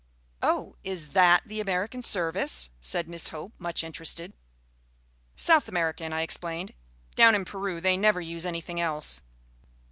[0.41, 4.33] "Oh, is that the American service?" said Miss Hope, much interested.
[5.35, 6.73] "South American," I explained.
[7.13, 9.21] "Down in Peru they never use anything else."